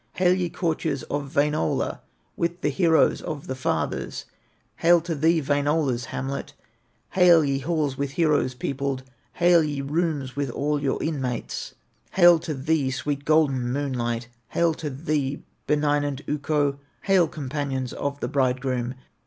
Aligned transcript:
"Hail, 0.13 0.33
ye 0.33 0.49
courtiers 0.49 1.03
of 1.11 1.31
Wainola, 1.35 2.01
With 2.35 2.61
the 2.61 2.69
heroes 2.71 3.21
of 3.21 3.45
the 3.45 3.53
fathers, 3.53 4.25
Hail 4.77 4.99
to 5.01 5.13
thee, 5.13 5.43
Wainola's 5.43 6.05
hamlet, 6.05 6.55
Hail, 7.11 7.45
ye 7.45 7.59
halls 7.59 7.99
with 7.99 8.13
heroes 8.13 8.55
peopled, 8.55 9.03
Hail, 9.33 9.63
ye 9.63 9.79
rooms 9.79 10.35
with 10.35 10.49
all 10.49 10.81
your 10.81 11.03
inmates, 11.03 11.75
Hail 12.13 12.39
to 12.39 12.55
thee, 12.55 12.89
sweet 12.89 13.25
golden 13.25 13.61
moonlight, 13.71 14.27
Hail 14.47 14.73
to 14.73 14.89
thee, 14.89 15.43
benignant 15.67 16.27
Ukko, 16.27 16.79
Hail 17.03 17.27
companions 17.27 17.93
of 17.93 18.19
the 18.21 18.27
bridegroom! 18.27 18.95